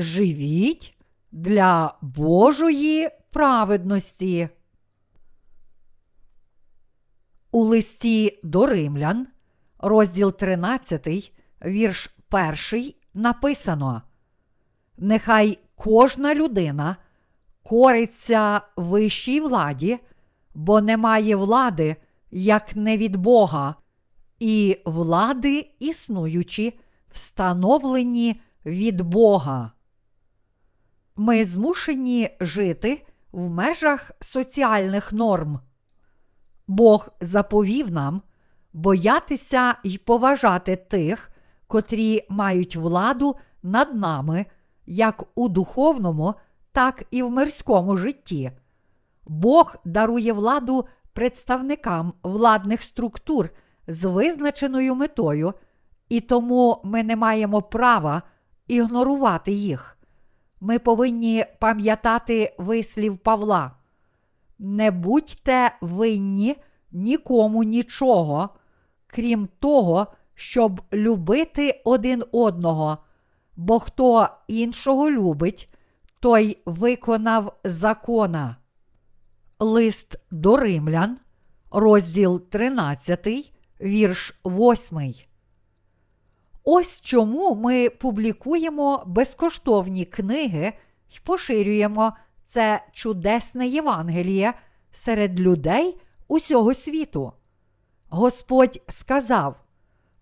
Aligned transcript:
живіть 0.00 0.96
для 1.32 1.94
Божої 2.00 3.10
праведності. 3.30 4.48
У 7.52 7.64
листі 7.64 8.40
до 8.42 8.66
римлян, 8.66 9.26
розділ 9.78 10.32
13, 10.32 11.32
вірш 11.64 12.14
1, 12.30 12.92
написано: 13.14 14.02
Нехай 14.98 15.58
кожна 15.74 16.34
людина 16.34 16.96
кориться 17.62 18.60
вищій 18.76 19.40
владі, 19.40 19.98
бо 20.54 20.80
немає 20.80 21.36
влади, 21.36 21.96
як 22.30 22.76
не 22.76 22.96
від 22.96 23.16
Бога, 23.16 23.74
і 24.38 24.78
влади 24.84 25.70
існуючі, 25.78 26.78
встановлені 27.10 28.40
від 28.66 29.00
Бога. 29.00 29.72
Ми 31.22 31.44
змушені 31.44 32.36
жити 32.40 33.06
в 33.32 33.50
межах 33.50 34.10
соціальних 34.20 35.12
норм. 35.12 35.60
Бог 36.66 37.08
заповів 37.20 37.92
нам 37.92 38.22
боятися 38.72 39.74
й 39.84 39.98
поважати 39.98 40.76
тих, 40.76 41.30
котрі 41.66 42.26
мають 42.28 42.76
владу 42.76 43.36
над 43.62 43.94
нами, 43.94 44.46
як 44.86 45.24
у 45.34 45.48
духовному, 45.48 46.34
так 46.72 47.04
і 47.10 47.22
в 47.22 47.30
мирському 47.30 47.96
житті. 47.96 48.52
Бог 49.26 49.76
дарує 49.84 50.32
владу 50.32 50.86
представникам 51.12 52.12
владних 52.22 52.82
структур 52.82 53.50
з 53.86 54.04
визначеною 54.04 54.94
метою, 54.94 55.54
і 56.08 56.20
тому 56.20 56.80
ми 56.84 57.02
не 57.02 57.16
маємо 57.16 57.62
права 57.62 58.22
ігнорувати 58.66 59.52
їх. 59.52 59.96
Ми 60.60 60.78
повинні 60.78 61.44
пам'ятати 61.58 62.54
вислів 62.58 63.18
Павла. 63.18 63.70
Не 64.58 64.90
будьте 64.90 65.76
винні 65.80 66.56
нікому 66.92 67.62
нічого, 67.62 68.48
крім 69.06 69.48
того, 69.58 70.06
щоб 70.34 70.82
любити 70.92 71.82
один 71.84 72.24
одного, 72.32 72.98
бо 73.56 73.78
хто 73.78 74.28
іншого 74.48 75.10
любить, 75.10 75.74
той 76.20 76.58
виконав 76.66 77.58
закона. 77.64 78.56
Лист 79.58 80.16
до 80.30 80.56
римлян, 80.56 81.18
розділ 81.70 82.48
13, 82.48 83.52
вірш 83.80 84.34
8. 84.44 85.29
Ось 86.64 87.00
чому 87.00 87.54
ми 87.54 87.90
публікуємо 87.90 89.02
безкоштовні 89.06 90.04
книги 90.04 90.72
і 91.08 91.18
поширюємо 91.24 92.12
це 92.44 92.82
чудесне 92.92 93.68
Євангеліє 93.68 94.54
серед 94.92 95.40
людей 95.40 96.00
усього 96.28 96.74
світу. 96.74 97.32
Господь 98.08 98.82
сказав: 98.88 99.56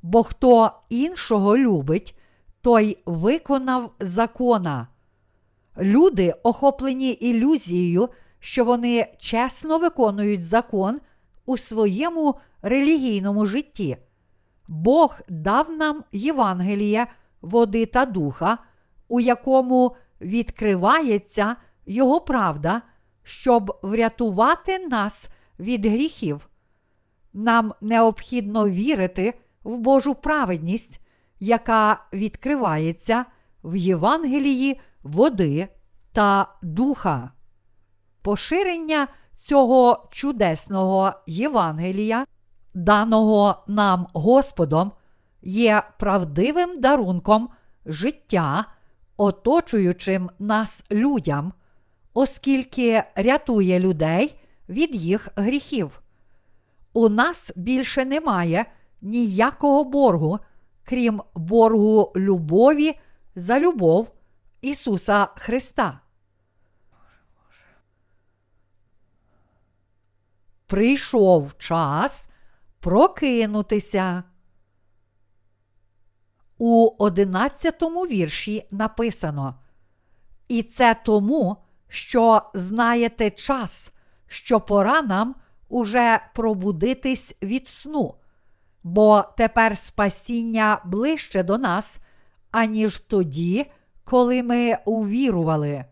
бо 0.03 0.23
хто 0.23 0.73
іншого 0.89 1.57
любить, 1.57 2.19
той 2.61 2.99
виконав 3.07 3.93
закона. 4.01 4.89
Люди, 5.79 6.35
охоплені 6.43 7.11
ілюзією, 7.11 8.09
що 8.41 8.65
вони 8.65 9.15
чесно 9.19 9.79
виконують 9.79 10.47
закон 10.47 11.01
у 11.47 11.57
своєму 11.57 12.35
релігійному 12.63 13.47
житті. 13.47 13.97
Бог 14.69 15.21
дав 15.29 15.71
нам 15.71 16.05
Євангеліє, 16.13 17.07
води 17.41 17.87
та 17.87 18.07
духа, 18.07 18.59
у 19.09 19.21
якому 19.21 19.97
відкривається 20.21 21.57
Його 21.87 22.21
правда, 22.21 22.83
щоб 23.23 23.79
врятувати 23.83 24.79
нас 24.79 25.29
від 25.59 25.87
гріхів. 25.87 26.49
Нам 27.33 27.75
необхідно 27.81 28.69
вірити 28.69 29.35
в 29.65 29.79
Божу 29.79 30.15
праведність, 30.15 31.01
яка 31.41 32.05
відкривається 32.13 33.25
в 33.65 33.77
Євангелії 33.77 34.81
води 35.03 35.69
та 36.13 36.55
духа. 36.63 37.31
Поширення 38.23 39.09
цього 39.37 40.09
чудесного 40.11 41.13
Євангелія, 41.27 42.27
даного 42.79 43.65
нам 43.67 44.07
Господом, 44.13 44.93
є 45.43 45.83
правдивим 45.99 46.81
дарунком 46.81 47.49
життя, 47.87 48.65
оточуючим 49.17 50.31
нас 50.39 50.85
людям, 50.91 51.53
оскільки 52.15 53.03
рятує 53.15 53.81
людей 53.81 54.41
від 54.69 54.95
їх 54.95 55.29
гріхів. 55.37 56.03
У 56.93 57.09
нас 57.09 57.53
більше 57.57 58.05
немає 58.05 58.67
ніякого 59.03 59.85
боргу, 59.85 60.39
крім 60.85 61.23
боргу 61.35 62.13
любові 62.17 62.99
за 63.35 63.61
любов 63.61 64.15
Ісуса 64.61 65.29
Христа. 65.37 66.01
Прийшов 70.67 71.59
час 71.59 72.29
прокинутися. 72.81 74.23
У 76.59 76.91
одинадцятому 76.99 78.03
вірші 78.03 78.67
написано. 78.71 79.59
І 80.49 80.63
це 80.63 80.97
тому, 81.05 81.57
що 81.89 82.43
знаєте 82.55 83.31
час, 83.31 83.93
що 84.27 84.61
пора 84.61 85.03
нам 85.03 85.35
уже 85.69 86.21
пробудитись 86.35 87.37
від 87.43 87.69
сну, 87.69 88.15
бо 88.83 89.25
тепер 89.37 89.79
спасіння 89.79 90.83
ближче 90.85 91.43
до 91.43 91.59
нас, 91.59 91.99
аніж 92.51 92.99
тоді, 92.99 93.67
коли 94.05 94.43
ми 94.43 94.79
увірували. 94.85 95.85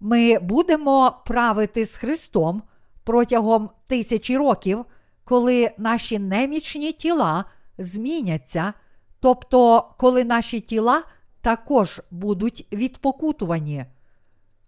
Ми 0.00 0.38
будемо 0.38 1.22
правити 1.26 1.86
з 1.86 1.96
Христом 1.96 2.62
протягом 3.04 3.70
тисячі 3.86 4.36
років, 4.36 4.84
коли 5.24 5.70
наші 5.78 6.18
немічні 6.18 6.92
тіла 6.92 7.44
зміняться, 7.78 8.72
тобто 9.20 9.88
коли 9.98 10.24
наші 10.24 10.60
тіла 10.60 11.02
також 11.40 12.00
будуть 12.10 12.66
відпокутувані. 12.72 13.86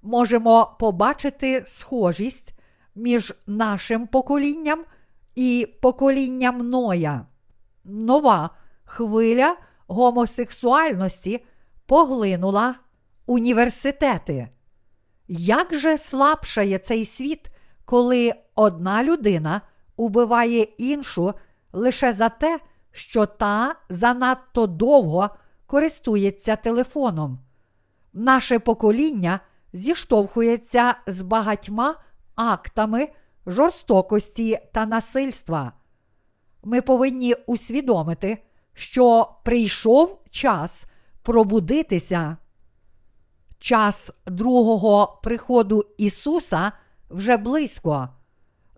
Можемо 0.03 0.77
побачити 0.81 1.62
схожість 1.66 2.55
між 2.95 3.34
нашим 3.47 4.06
поколінням 4.06 4.84
і 5.34 5.69
поколінням 5.81 6.71
Ноя. 6.71 7.27
Нова 7.84 8.50
хвиля 8.84 9.56
гомосексуальності 9.87 11.45
поглинула 11.87 12.75
університети. 13.27 14.49
Як 15.28 15.75
же 15.75 15.99
слабшає 15.99 16.78
цей 16.78 17.05
світ, 17.05 17.50
коли 17.84 18.33
одна 18.55 19.05
людина 19.05 19.61
убиває 19.97 20.62
іншу 20.62 21.33
лише 21.73 22.12
за 22.12 22.29
те, 22.29 22.61
що 22.93 23.27
та 23.27 23.75
занадто 23.89 24.67
довго 24.67 25.31
користується 25.67 26.57
телефоном? 26.57 27.39
Наше 28.12 28.59
покоління 28.59 29.41
зіштовхується 29.73 30.95
з 31.07 31.22
багатьма 31.22 31.95
актами 32.34 33.09
жорстокості 33.47 34.59
та 34.72 34.87
насильства. 34.87 35.72
Ми 36.65 36.83
повинні 36.83 37.34
усвідомити, 37.34 38.39
що 38.75 39.31
прийшов 39.45 40.21
час 40.31 40.87
пробудитися. 41.22 42.37
Час 43.59 44.13
другого 44.27 45.21
приходу 45.22 45.83
Ісуса 45.98 46.72
вже 47.10 47.37
близько. 47.37 48.09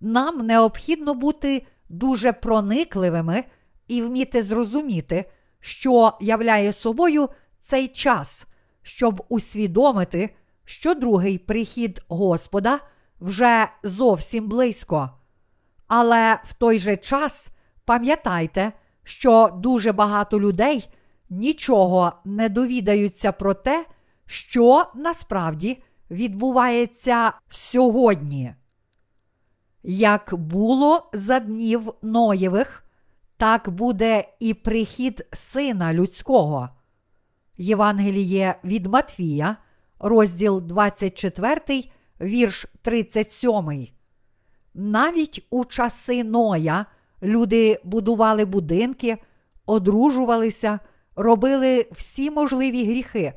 Нам 0.01 0.47
необхідно 0.47 1.15
бути 1.15 1.67
дуже 1.89 2.33
проникливими 2.33 3.45
і 3.89 4.03
вміти 4.03 4.43
зрозуміти, 4.43 5.25
що 5.61 6.13
являє 6.21 6.73
собою 6.73 7.29
цей 7.61 7.89
час, 7.89 8.47
щоб 8.83 9.23
усвідомити, 9.29 10.35
що 10.65 10.95
другий 10.95 11.39
прихід 11.39 12.03
Господа 12.09 12.81
вже 13.21 13.69
зовсім 13.83 14.49
близько. 14.49 15.11
Але 15.87 16.41
в 16.45 16.53
той 16.53 16.79
же 16.79 16.97
час 16.97 17.49
пам'ятайте, 17.85 18.73
що 19.05 19.51
дуже 19.55 19.93
багато 19.93 20.41
людей 20.41 20.89
нічого 21.31 22.13
не 22.25 22.49
довідаються 22.49 23.33
про 23.33 23.55
те, 23.55 23.87
що 24.27 24.87
насправді 24.95 25.83
відбувається 26.11 27.33
сьогодні. 27.49 28.55
Як 29.91 30.35
було 30.35 31.09
за 31.13 31.41
днів 31.41 31.93
Ноєвих, 32.03 32.85
так 33.37 33.71
буде 33.71 34.25
і 34.41 34.55
прихід 34.55 35.27
сина 35.33 35.95
людського. 35.95 36.69
Євангеліє 37.57 38.55
від 38.65 38.87
Матфія, 38.87 39.57
розділ 39.99 40.61
24, 40.61 41.85
вірш 42.21 42.67
37. 42.83 43.89
Навіть 44.75 45.47
у 45.51 45.65
часи 45.65 46.25
Ноя 46.25 46.87
люди 47.23 47.81
будували 47.85 48.45
будинки, 48.45 49.19
одружувалися, 49.67 50.79
робили 51.17 51.87
всі 51.93 52.31
можливі 52.31 52.85
гріхи 52.85 53.33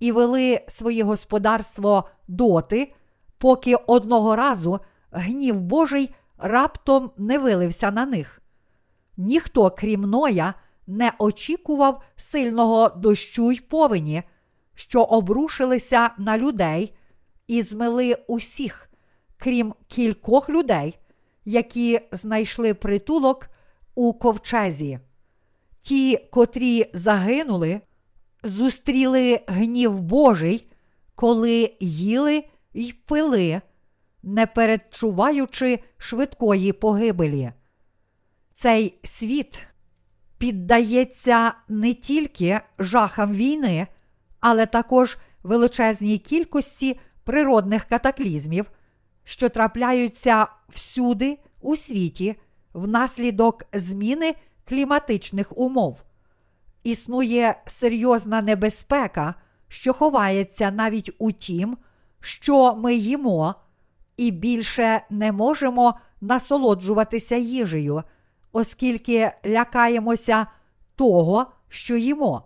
і 0.00 0.12
вели 0.12 0.60
своє 0.68 1.04
господарство 1.04 2.08
доти, 2.28 2.94
поки 3.38 3.74
одного 3.74 4.36
разу 4.36 4.80
гнів 5.10 5.60
Божий 5.60 6.14
раптом 6.38 7.10
не 7.16 7.38
вилився 7.38 7.90
на 7.90 8.06
них. 8.06 8.42
Ніхто, 9.16 9.70
крім 9.70 10.00
Ноя, 10.00 10.54
не 10.86 11.12
очікував 11.18 12.02
сильного 12.16 12.88
дощу 12.88 13.52
й 13.52 13.60
повені, 13.60 14.22
що 14.74 15.02
обрушилися 15.02 16.10
на 16.18 16.38
людей 16.38 16.94
і 17.46 17.62
змили 17.62 18.16
усіх, 18.26 18.90
крім 19.36 19.74
кількох 19.88 20.48
людей, 20.48 20.98
які 21.44 22.00
знайшли 22.12 22.74
притулок 22.74 23.48
у 23.94 24.12
ковчезі. 24.12 24.98
Ті, 25.80 26.16
котрі 26.30 26.90
загинули, 26.92 27.80
зустріли 28.42 29.40
гнів 29.46 30.00
Божий, 30.00 30.70
коли 31.14 31.76
їли 31.80 32.44
й 32.74 32.92
пили, 32.92 33.60
не 34.22 34.46
передчуваючи 34.46 35.78
швидкої 35.98 36.72
погибелі. 36.72 37.52
Цей 38.52 38.98
світ 39.04 39.62
піддається 40.38 41.52
не 41.68 41.94
тільки 41.94 42.60
жахам 42.78 43.32
війни, 43.32 43.86
але 44.40 44.66
також 44.66 45.18
величезній 45.42 46.18
кількості 46.18 47.00
природних 47.24 47.84
катаклізмів, 47.84 48.70
що 49.24 49.48
трапляються 49.48 50.46
всюди 50.68 51.38
у 51.60 51.76
світі 51.76 52.36
внаслідок 52.74 53.62
зміни 53.72 54.34
кліматичних 54.64 55.58
умов. 55.58 56.02
Існує 56.82 57.62
серйозна 57.66 58.42
небезпека, 58.42 59.34
що 59.68 59.92
ховається 59.92 60.70
навіть 60.70 61.10
у 61.18 61.32
тім, 61.32 61.78
що 62.20 62.74
ми 62.74 62.94
їмо, 62.94 63.54
і 64.18 64.30
більше 64.30 65.00
не 65.10 65.32
можемо 65.32 65.94
насолоджуватися 66.20 67.36
їжею, 67.36 68.02
оскільки 68.52 69.30
лякаємося 69.46 70.46
того, 70.96 71.46
що 71.68 71.96
їмо. 71.96 72.42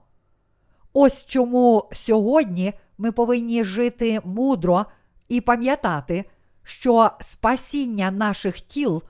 Ось 0.92 1.26
чому 1.26 1.88
сьогодні 1.92 2.72
ми 2.98 3.12
повинні 3.12 3.64
жити 3.64 4.20
мудро 4.24 4.86
і 5.28 5.40
пам'ятати, 5.40 6.24
що 6.62 7.10
спасіння 7.20 8.10
наших 8.10 8.60
тіл 8.60 9.02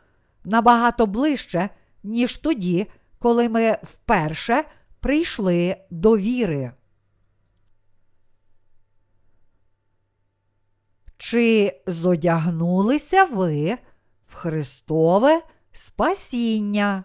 набагато 0.44 1.06
ближче, 1.06 1.68
ніж 2.02 2.38
тоді, 2.38 2.86
коли 3.18 3.48
ми 3.48 3.78
вперше 3.82 4.64
прийшли 5.00 5.76
до 5.90 6.16
віри. 6.16 6.72
Чи 11.22 11.80
зодягнулися 11.86 13.24
ви 13.24 13.78
в 14.28 14.34
Христове 14.34 15.42
спасіння? 15.72 17.04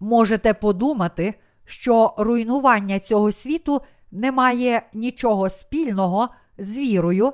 Можете 0.00 0.54
подумати, 0.54 1.34
що 1.64 2.14
руйнування 2.18 3.00
цього 3.00 3.32
світу 3.32 3.80
не 4.10 4.32
має 4.32 4.82
нічого 4.94 5.48
спільного 5.48 6.28
з 6.58 6.78
вірою, 6.78 7.32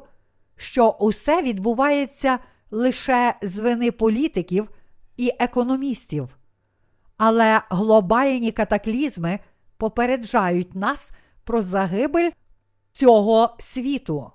що 0.56 0.90
усе 0.90 1.42
відбувається 1.42 2.38
лише 2.70 3.34
з 3.42 3.58
вини 3.58 3.90
політиків 3.90 4.70
і 5.16 5.32
економістів. 5.38 6.38
Але 7.16 7.62
глобальні 7.70 8.52
катаклізми 8.52 9.38
попереджають 9.76 10.74
нас 10.74 11.12
про 11.44 11.62
загибель 11.62 12.30
цього 12.92 13.56
світу. 13.58 14.30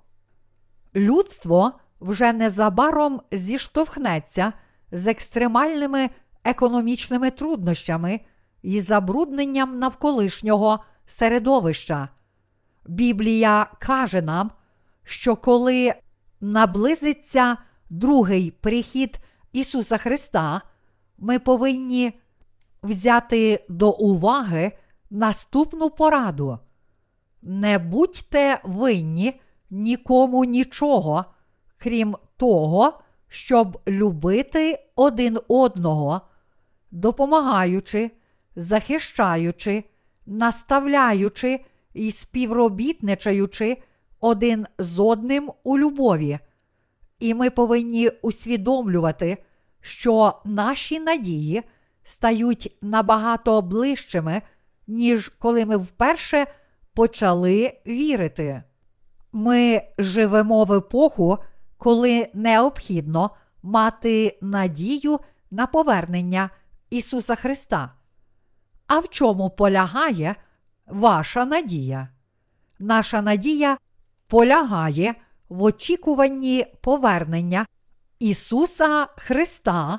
Людство 0.94 1.72
вже 2.00 2.32
незабаром 2.32 3.20
зіштовхнеться 3.32 4.52
з 4.92 5.06
екстремальними 5.06 6.10
економічними 6.44 7.30
труднощами 7.30 8.20
і 8.62 8.80
забрудненням 8.80 9.78
навколишнього 9.78 10.84
середовища. 11.06 12.08
Біблія 12.86 13.66
каже 13.78 14.22
нам, 14.22 14.50
що 15.04 15.36
коли 15.36 15.94
наблизиться 16.40 17.56
другий 17.90 18.50
прихід 18.50 19.18
Ісуса 19.52 19.96
Христа, 19.96 20.62
ми 21.18 21.38
повинні 21.38 22.20
взяти 22.82 23.64
до 23.68 23.90
уваги 23.90 24.72
наступну 25.10 25.90
пораду. 25.90 26.58
Не 27.42 27.78
будьте 27.78 28.60
винні 28.64 29.40
нікому 29.70 30.44
нічого, 30.44 31.24
крім 31.78 32.16
того, 32.36 33.00
щоб 33.28 33.78
любити 33.88 34.78
один 34.94 35.38
одного, 35.48 36.20
допомагаючи, 36.90 38.10
захищаючи, 38.56 39.84
наставляючи 40.26 41.60
і 41.94 42.12
співробітничаючи 42.12 43.76
один 44.20 44.66
з 44.78 44.98
одним 44.98 45.52
у 45.62 45.78
любові. 45.78 46.38
І 47.18 47.34
ми 47.34 47.50
повинні 47.50 48.08
усвідомлювати, 48.08 49.36
що 49.80 50.32
наші 50.44 51.00
надії 51.00 51.62
стають 52.04 52.78
набагато 52.82 53.62
ближчими, 53.62 54.42
ніж 54.86 55.32
коли 55.38 55.66
ми 55.66 55.76
вперше 55.76 56.46
почали 56.96 57.80
вірити. 57.86 58.62
Ми 59.32 59.82
живемо 59.98 60.64
в 60.64 60.72
епоху, 60.72 61.38
коли 61.78 62.28
необхідно 62.34 63.30
мати 63.62 64.38
надію 64.42 65.20
на 65.50 65.66
повернення 65.66 66.50
Ісуса 66.90 67.34
Христа. 67.34 67.92
А 68.86 68.98
в 68.98 69.08
чому 69.08 69.50
полягає 69.50 70.34
ваша 70.86 71.44
надія? 71.44 72.08
Наша 72.78 73.22
надія 73.22 73.78
полягає 74.26 75.14
в 75.48 75.62
очікуванні 75.62 76.66
повернення 76.80 77.66
Ісуса 78.18 79.08
Христа, 79.16 79.98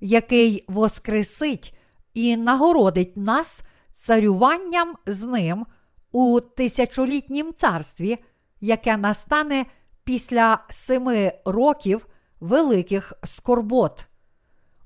який 0.00 0.64
воскресить 0.68 1.78
і 2.14 2.36
нагородить 2.36 3.16
нас 3.16 3.62
царюванням 3.94 4.96
з 5.06 5.22
Ним 5.22 5.66
у 6.12 6.40
тисячолітнім 6.40 7.54
царстві, 7.54 8.18
яке 8.60 8.96
настане 8.96 9.66
після 10.04 10.58
семи 10.70 11.32
років 11.44 12.06
великих 12.40 13.12
скорбот. 13.24 14.06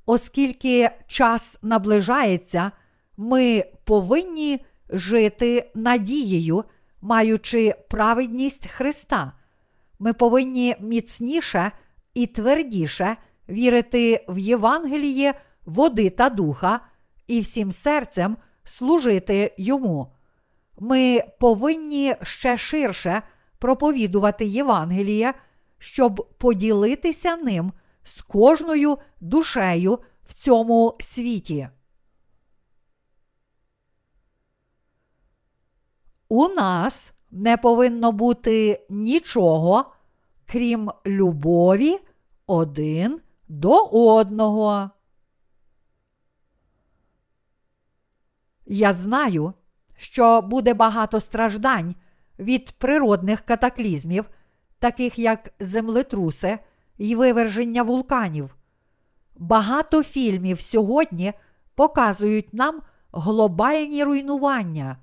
Оскільки 0.07 0.91
час 1.07 1.59
наближається, 1.62 2.73
ми 3.17 3.65
повинні 3.85 4.65
жити 4.89 5.71
надією, 5.75 6.65
маючи 7.00 7.75
праведність 7.91 8.67
Христа. 8.67 9.33
Ми 9.99 10.12
повинні 10.12 10.77
міцніше 10.81 11.73
і 12.15 12.27
твердіше 12.27 13.17
вірити 13.49 14.25
в 14.29 14.39
Євангеліє 14.39 15.35
води 15.67 16.11
та 16.11 16.31
духа 16.31 16.81
і 17.27 17.41
всім 17.41 17.73
серцем 17.73 18.37
служити 18.65 19.55
йому. 19.59 20.12
Ми 20.83 21.23
повинні 21.41 22.15
ще 22.23 22.57
ширше 22.57 23.23
проповідувати 23.59 24.47
Євангеліє, 24.47 25.35
щоб 25.79 26.29
поділитися 26.39 27.37
ним 27.37 27.73
з 28.03 28.21
кожною 28.23 28.99
душею 29.21 29.99
в 30.25 30.35
цьому 30.35 30.97
світі. 31.01 31.69
У 36.29 36.49
нас 36.49 37.13
не 37.31 37.57
повинно 37.57 38.13
бути 38.13 38.87
нічого, 38.91 39.93
крім 40.47 40.91
любові 41.07 41.99
один 42.47 43.21
до 43.49 43.85
одного. 43.87 44.91
Я 48.67 48.93
знаю, 48.93 49.55
що 50.00 50.40
буде 50.42 50.75
багато 50.75 51.21
страждань 51.21 51.95
від 52.38 52.71
природних 52.71 53.40
катаклізмів, 53.40 54.30
таких 54.78 55.19
як 55.19 55.52
землетруси 55.61 56.59
і 56.99 57.16
виверження 57.16 57.83
вулканів. 57.83 58.57
Багато 59.37 60.02
фільмів 60.02 60.61
сьогодні 60.61 61.33
показують 61.75 62.54
нам 62.54 62.80
глобальні 63.12 64.04
руйнування. 64.04 64.97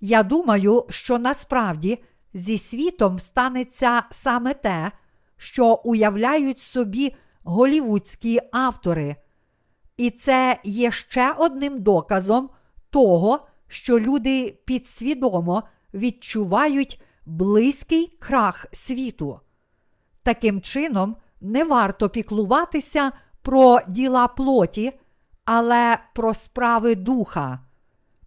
Я 0.00 0.22
думаю, 0.22 0.86
що 0.90 1.18
насправді 1.18 2.02
зі 2.34 2.58
світом 2.58 3.18
станеться 3.18 4.02
саме 4.10 4.54
те, 4.54 4.92
що 5.36 5.74
уявляють 5.84 6.58
собі 6.58 7.14
голівудські 7.44 8.40
автори. 8.52 9.16
І 9.96 10.10
це 10.10 10.60
є 10.64 10.90
ще 10.90 11.32
одним 11.32 11.82
доказом 11.82 12.50
того, 12.90 13.47
що 13.68 14.00
люди 14.00 14.58
підсвідомо 14.64 15.62
відчувають 15.94 17.00
близький 17.26 18.16
крах 18.18 18.66
світу. 18.72 19.40
Таким 20.22 20.60
чином, 20.60 21.16
не 21.40 21.64
варто 21.64 22.08
піклуватися 22.08 23.12
про 23.42 23.80
діла 23.88 24.28
плоті, 24.28 24.92
але 25.44 25.98
про 26.14 26.34
справи 26.34 26.94
духа. 26.94 27.60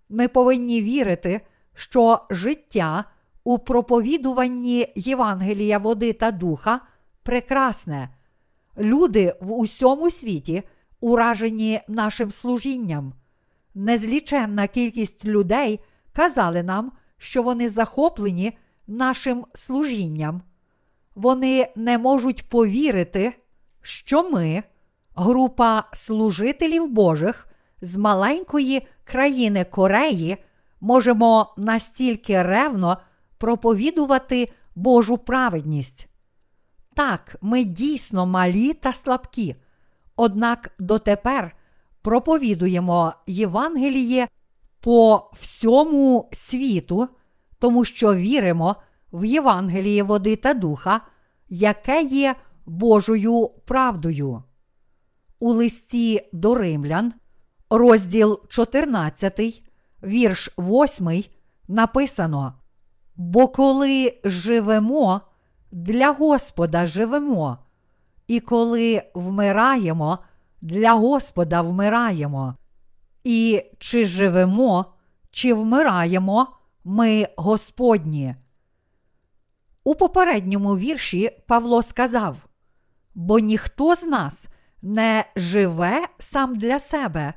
Ми 0.10 0.28
повинні 0.28 0.82
вірити, 0.82 1.42
що 1.74 2.20
життя 2.30 3.06
у 3.44 3.60
проповідуванні 3.60 4.94
Євангелія 4.96 5.78
води 5.78 6.14
та 6.14 6.32
духа 6.32 6.82
прекрасне. 7.24 8.10
Люди 8.78 9.36
в 9.42 9.52
усьому 9.52 10.10
світі 10.10 10.64
уражені 11.00 11.82
нашим 11.88 12.32
служінням. 12.32 13.14
Незліченна 13.76 14.68
кількість 14.68 15.26
людей 15.26 15.80
казали 16.14 16.64
нам, 16.64 16.92
що 17.18 17.44
вони 17.44 17.70
захоплені 17.70 18.58
нашим 18.88 19.46
служінням. 19.54 20.42
Вони 21.16 21.68
не 21.76 21.98
можуть 21.98 22.50
повірити, 22.50 23.34
що 23.82 24.30
ми, 24.30 24.64
група 25.16 25.84
служителів 25.94 26.88
Божих 26.88 27.48
з 27.82 27.98
маленької 27.98 28.88
країни 29.04 29.64
Кореї, 29.64 30.38
можемо 30.82 31.54
настільки 31.58 32.44
ревно 32.44 32.98
проповідувати 33.38 34.52
Божу 34.76 35.18
праведність. 35.18 36.08
Так, 36.94 37.36
ми 37.42 37.64
дійсно 37.64 38.26
малі 38.26 38.74
та 38.74 38.94
слабкі, 38.94 39.56
однак 40.16 40.72
дотепер 40.80 41.56
проповідуємо 42.02 43.14
Євангеліє 43.28 44.28
по 44.80 45.30
всьому 45.34 46.30
світу, 46.32 47.08
тому 47.60 47.86
що 47.86 48.16
віримо 48.16 48.76
в 49.14 49.26
Євангеліє 49.26 50.04
води 50.04 50.36
та 50.36 50.54
духа, 50.54 51.02
яке 51.50 52.02
є 52.04 52.36
Божою 52.66 53.48
правдою. 53.66 54.44
У 55.40 55.54
листі 55.54 56.30
до 56.34 56.56
римлян, 56.56 57.14
розділ 57.70 58.40
14, 58.50 59.64
вірш 60.04 60.50
8, 60.58 61.24
написано: 61.68 62.54
Бо 63.16 63.48
коли 63.48 64.20
живемо, 64.24 65.22
для 65.72 66.12
Господа 66.12 66.86
живемо, 66.86 67.58
і 68.28 68.40
коли 68.40 69.04
вмираємо, 69.14 70.20
для 70.62 70.94
Господа 70.94 71.62
вмираємо. 71.62 72.56
І 73.24 73.64
чи 73.80 74.06
живемо, 74.06 74.86
чи 75.32 75.54
вмираємо 75.54 76.48
ми 76.84 77.28
Господні. 77.38 78.36
У 79.84 79.96
попередньому 79.96 80.78
вірші 80.78 81.32
Павло 81.48 81.82
сказав: 81.82 82.38
бо 83.16 83.40
ніхто 83.40 83.96
з 83.96 84.04
нас 84.04 84.48
не 84.82 85.26
живе 85.36 86.08
сам 86.20 86.56
для 86.56 86.80
себе, 86.80 87.34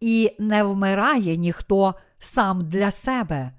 і 0.00 0.36
не 0.38 0.62
вмирає 0.62 1.36
ніхто 1.36 1.94
сам 2.18 2.68
для 2.68 2.90
себе. 2.90 3.52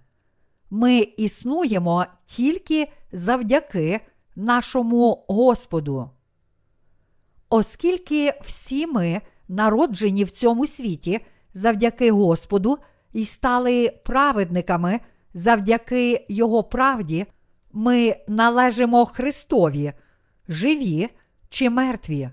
Ми 0.70 1.00
існуємо 1.00 2.06
тільки 2.26 2.92
завдяки 3.12 4.02
нашому 4.36 5.26
Господу. 5.28 6.10
Оскільки 7.50 8.34
всі 8.42 8.88
ми 8.88 9.22
народжені 9.48 10.24
в 10.24 10.32
цьому 10.32 10.68
світі 10.68 11.20
завдяки 11.54 12.12
Господу 12.12 12.78
і 13.14 13.26
стали 13.26 13.94
праведниками 14.06 15.00
завдяки 15.34 16.26
Його 16.30 16.64
правді, 16.64 17.26
ми 17.72 18.16
належимо 18.28 19.06
Христові, 19.06 19.94
живі 20.48 21.10
чи 21.50 21.70
мертві. 21.70 22.30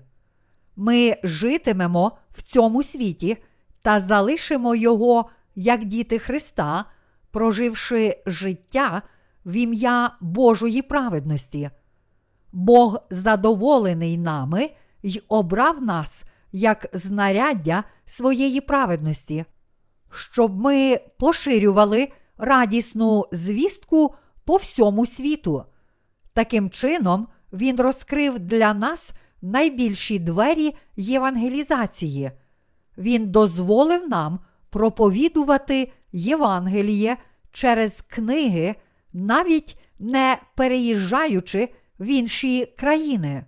Ми 0.75 1.15
житимемо 1.23 2.17
в 2.31 2.41
цьому 2.41 2.83
світі 2.83 3.37
та 3.81 3.99
залишимо 3.99 4.75
Його 4.75 5.29
як 5.55 5.85
діти 5.85 6.19
Христа, 6.19 6.85
проживши 7.31 8.23
життя 8.25 9.01
в 9.45 9.55
ім'я 9.55 10.11
Божої 10.21 10.81
праведності. 10.81 11.69
Бог 12.51 12.97
задоволений 13.09 14.17
нами 14.17 14.69
й 15.07 15.21
обрав 15.27 15.81
нас 15.81 16.23
як 16.51 16.89
знаряддя 16.93 17.83
своєї 18.05 18.61
праведності, 18.61 19.45
щоб 20.11 20.59
ми 20.59 20.99
поширювали 21.19 22.11
радісну 22.37 23.25
звістку 23.31 24.15
по 24.45 24.55
всьому 24.55 25.05
світу. 25.05 25.63
Таким 26.33 26.69
чином, 26.69 27.27
Він 27.53 27.81
розкрив 27.81 28.39
для 28.39 28.73
нас 28.73 29.13
найбільші 29.41 30.19
двері 30.19 30.75
євангелізації. 30.95 32.31
Він 32.97 33.31
дозволив 33.31 34.09
нам 34.09 34.39
проповідувати 34.69 35.91
Євангеліє 36.11 37.17
через 37.51 38.01
книги, 38.01 38.75
навіть 39.13 39.79
не 39.99 40.37
переїжджаючи 40.55 41.69
в 41.99 42.05
інші 42.05 42.65
країни. 42.65 43.45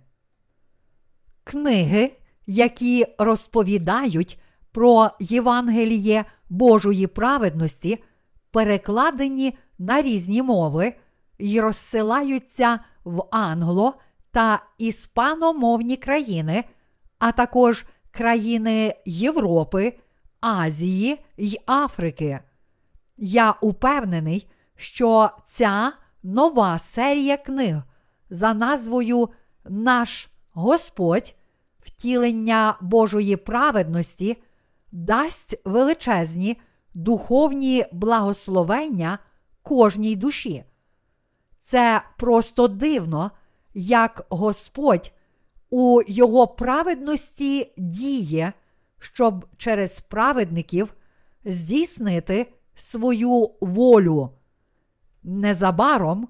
Книги, 1.44 2.12
які 2.46 3.06
розповідають 3.18 4.40
про 4.72 5.10
Євангеліє 5.20 6.24
Божої 6.48 7.06
праведності, 7.06 8.02
перекладені 8.50 9.58
на 9.78 10.02
різні 10.02 10.42
мови 10.42 10.94
і 11.38 11.60
розсилаються 11.60 12.78
в 13.04 13.22
англо 13.30 13.94
та 14.30 14.62
іспаномовні 14.78 15.96
країни, 15.96 16.64
а 17.18 17.32
також 17.32 17.84
країни 18.10 18.94
Європи, 19.06 19.98
Азії 20.40 21.18
й 21.36 21.60
Африки. 21.66 22.40
Я 23.16 23.54
упевнений, 23.60 24.50
що 24.76 25.30
ця 25.46 25.92
нова 26.22 26.78
серія 26.78 27.36
книг 27.36 27.76
за 28.30 28.54
назвою 28.54 29.28
Наш 29.64 30.29
Господь, 30.52 31.34
втілення 31.80 32.76
Божої 32.80 33.36
праведності 33.36 34.36
дасть 34.92 35.60
величезні 35.64 36.60
духовні 36.94 37.84
благословення 37.92 39.18
кожній 39.62 40.16
душі. 40.16 40.64
Це 41.60 42.02
просто 42.18 42.68
дивно, 42.68 43.30
як 43.74 44.26
Господь 44.28 45.12
у 45.70 46.00
Його 46.08 46.46
праведності 46.46 47.72
діє, 47.76 48.52
щоб 48.98 49.46
через 49.56 50.00
праведників 50.00 50.94
здійснити 51.44 52.52
свою 52.74 53.50
волю. 53.60 54.30
Незабаром 55.22 56.28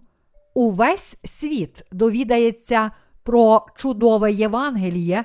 увесь 0.55 1.19
світ 1.25 1.85
довідається 1.93 2.91
про 3.31 3.67
чудове 3.77 4.33
Євангеліє, 4.33 5.25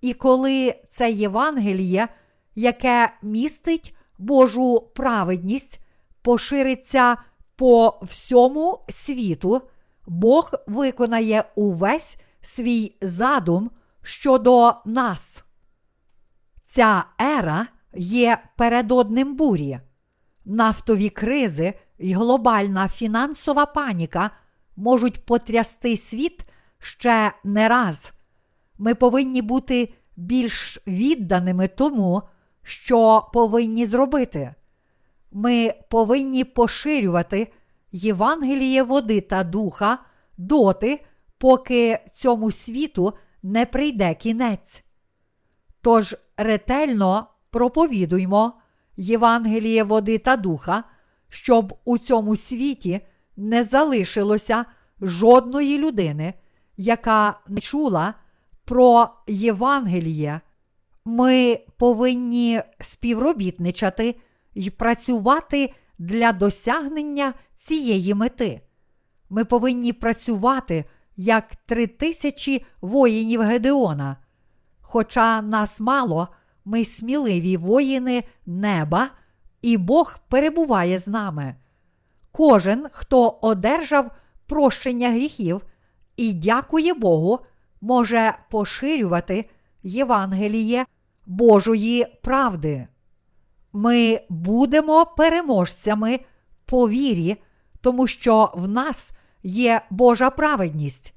і 0.00 0.14
коли 0.14 0.74
це 0.88 1.10
Євангеліє, 1.10 2.08
яке 2.54 3.12
містить 3.22 3.94
Божу 4.18 4.90
праведність, 4.94 5.80
пошириться 6.22 7.16
по 7.56 8.00
всьому 8.02 8.84
світу, 8.88 9.62
Бог 10.06 10.52
виконає 10.66 11.44
увесь 11.54 12.16
свій 12.40 12.96
задум 13.00 13.70
щодо 14.02 14.74
нас. 14.84 15.44
Ця 16.64 17.04
ера 17.20 17.66
є 17.94 18.38
передодним 18.56 19.36
бурі. 19.36 19.80
Нафтові 20.44 21.08
кризи 21.08 21.74
і 21.98 22.12
глобальна 22.12 22.88
фінансова 22.88 23.66
паніка 23.66 24.30
можуть 24.76 25.26
потрясти 25.26 25.96
світ 25.96 26.47
ще 26.78 27.32
не 27.44 27.68
раз. 27.68 28.12
Ми 28.78 28.94
повинні 28.94 29.42
бути 29.42 29.94
більш 30.16 30.78
відданими 30.86 31.68
тому, 31.68 32.22
що 32.62 33.28
повинні 33.32 33.86
зробити. 33.86 34.54
Ми 35.32 35.74
повинні 35.90 36.44
поширювати 36.44 37.52
Євангеліє 37.92 38.82
води 38.82 39.20
та 39.20 39.44
духа 39.44 39.98
доти, 40.38 41.04
поки 41.38 41.98
цьому 42.14 42.50
світу 42.50 43.12
не 43.42 43.66
прийде 43.66 44.14
кінець. 44.14 44.84
Тож 45.80 46.16
ретельно 46.36 47.26
проповідуймо 47.50 48.52
Євангеліє 48.96 49.82
води 49.82 50.18
та 50.18 50.36
духа, 50.36 50.84
щоб 51.28 51.74
у 51.84 51.98
цьому 51.98 52.36
світі 52.36 53.00
не 53.36 53.64
залишилося 53.64 54.64
жодної 55.00 55.78
людини, 55.78 56.34
яка 56.78 57.40
не 57.48 57.60
чула 57.60 58.14
про 58.64 59.08
Євангеліє. 59.26 60.40
Ми 61.04 61.60
повинні 61.78 62.62
співробітничати 62.80 64.14
і 64.54 64.70
працювати 64.70 65.74
для 65.98 66.32
досягнення 66.32 67.34
цієї 67.56 68.14
мети. 68.14 68.60
Ми 69.30 69.44
повинні 69.44 69.92
працювати 69.92 70.84
як 71.16 71.56
три 71.66 71.86
тисячі 71.86 72.64
воїнів 72.80 73.40
Гедеона. 73.40 74.16
Хоча 74.80 75.42
нас 75.42 75.80
мало, 75.80 76.28
ми 76.64 76.84
сміливі 76.84 77.56
воїни 77.56 78.24
неба, 78.46 79.10
і 79.62 79.76
Бог 79.76 80.18
перебуває 80.28 80.98
з 80.98 81.08
нами. 81.08 81.54
Кожен, 82.32 82.86
хто 82.92 83.38
одержав 83.42 84.10
прощення 84.46 85.10
гріхів 85.10 85.62
і 86.18 86.32
дякує 86.32 86.94
Богу, 86.94 87.38
може 87.80 88.34
поширювати 88.50 89.50
Євангеліє 89.82 90.86
Божої 91.26 92.06
правди. 92.22 92.86
Ми 93.72 94.20
будемо 94.28 95.06
переможцями 95.06 96.20
по 96.66 96.88
вірі, 96.88 97.36
тому 97.80 98.06
що 98.06 98.52
в 98.54 98.68
нас 98.68 99.12
є 99.42 99.80
Божа 99.90 100.30
праведність. 100.30 101.14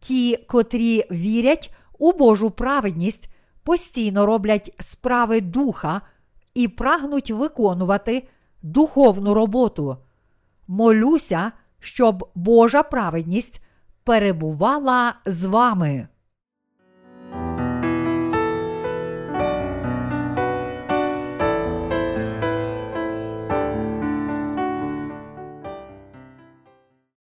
Ті, 0.00 0.36
котрі 0.36 1.04
вірять 1.10 1.74
у 1.98 2.12
Божу 2.12 2.50
праведність, 2.50 3.30
постійно 3.62 4.26
роблять 4.26 4.74
справи 4.80 5.40
духа 5.40 6.00
і 6.54 6.68
прагнуть 6.68 7.30
виконувати 7.30 8.28
духовну 8.62 9.34
роботу. 9.34 9.96
Молюся, 10.68 11.52
щоб 11.80 12.30
Божа 12.34 12.82
праведність 12.82 13.62
перебувала 14.06 15.14
з 15.26 15.44
вами. 15.44 16.08